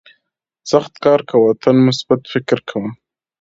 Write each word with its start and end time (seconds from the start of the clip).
سخت 0.71 0.93
کار 1.03 1.21
کوه 1.29 1.49
تل 1.61 1.77
مثبت 1.87 2.21
فکر 2.33 2.59
کوه. 2.69 2.87